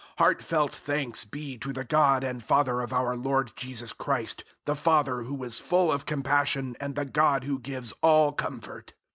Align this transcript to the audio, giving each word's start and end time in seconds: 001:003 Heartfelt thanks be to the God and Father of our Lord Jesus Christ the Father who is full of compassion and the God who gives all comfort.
001:003 0.17 0.17
Heartfelt 0.17 0.71
thanks 0.71 1.25
be 1.25 1.57
to 1.59 1.71
the 1.71 1.83
God 1.85 2.23
and 2.23 2.41
Father 2.43 2.81
of 2.81 2.91
our 2.91 3.15
Lord 3.15 3.51
Jesus 3.55 3.93
Christ 3.93 4.43
the 4.65 4.73
Father 4.75 5.21
who 5.21 5.43
is 5.43 5.59
full 5.59 5.91
of 5.91 6.07
compassion 6.07 6.75
and 6.79 6.95
the 6.95 7.05
God 7.05 7.43
who 7.43 7.59
gives 7.59 7.91
all 8.01 8.31
comfort. 8.31 8.93